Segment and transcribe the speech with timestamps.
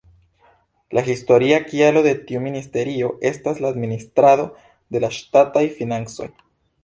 [0.97, 4.47] La historia kialo de tiu ministerio estas la administrado
[4.97, 6.31] de la ŝtataj financoj.